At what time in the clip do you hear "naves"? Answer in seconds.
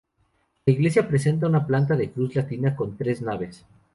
3.21-3.63